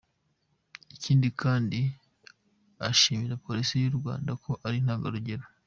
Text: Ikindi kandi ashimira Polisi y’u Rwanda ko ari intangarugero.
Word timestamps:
Ikindi 0.95 1.27
kandi 1.41 1.79
ashimira 2.89 3.41
Polisi 3.45 3.73
y’u 3.83 3.93
Rwanda 3.99 4.31
ko 4.43 4.51
ari 4.65 4.75
intangarugero. 4.81 5.43